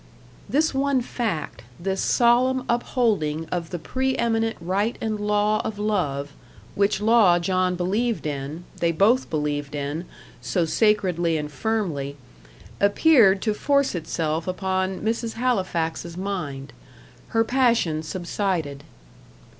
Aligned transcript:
This 0.49 0.73
one 0.73 1.01
fact 1.01 1.61
this 1.79 2.01
solemn 2.01 2.65
upholding 2.67 3.45
of 3.51 3.69
the 3.69 3.77
pre 3.77 4.17
eminent 4.17 4.57
right 4.59 4.97
and 4.99 5.19
law 5.19 5.61
of 5.63 5.77
love, 5.77 6.33
which 6.73 7.01
law 7.01 7.37
John 7.37 7.75
believed 7.75 8.25
in, 8.25 8.63
they 8.79 8.91
both 8.91 9.29
believed 9.29 9.75
in, 9.75 10.05
so 10.41 10.65
sacredly 10.65 11.37
and 11.37 11.51
firmly 11.51 12.17
appeared 12.79 13.43
to 13.43 13.53
force 13.53 13.93
itself 13.93 14.47
upon 14.47 15.01
Mrs. 15.01 15.33
Halifax's 15.33 16.17
mind. 16.17 16.73
Her 17.27 17.43
passion 17.43 18.01
subsided. 18.01 18.83